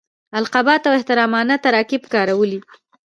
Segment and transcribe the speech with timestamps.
[0.39, 2.59] القابات او احترامانه تراکیب کارولي.